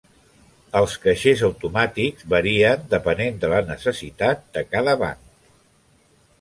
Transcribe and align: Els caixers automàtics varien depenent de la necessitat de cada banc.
Els 0.79 0.95
caixers 1.03 1.43
automàtics 1.49 2.25
varien 2.35 2.89
depenent 2.95 3.39
de 3.45 3.53
la 3.55 3.63
necessitat 3.71 4.45
de 4.59 4.67
cada 4.75 4.99
banc. 5.07 5.25